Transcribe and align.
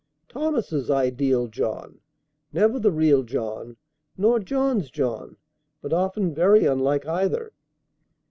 Thomas's 0.29 0.89
ideal 0.89 1.47
John; 1.47 1.99
never 2.51 2.79
the 2.79 2.89
real 2.91 3.21
John, 3.21 3.77
nor 4.17 4.39
{John's 4.39 4.89
John, 4.89 5.37
but 5.79 5.93
often 5.93 6.33
very 6.33 6.65
unlike 6.65 7.07
either. 7.07 7.53